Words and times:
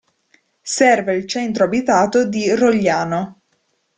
Serve 0.63 1.15
il 1.15 1.27
centro 1.27 1.65
abitato 1.65 2.25
di 2.25 2.51
Rogliano. 2.55 3.41